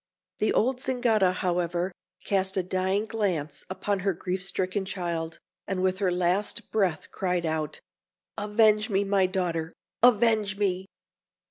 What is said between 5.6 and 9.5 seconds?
and with her last breath cried out: "Avenge me, my